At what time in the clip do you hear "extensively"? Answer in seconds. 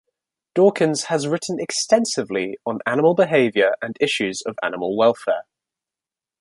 1.59-2.57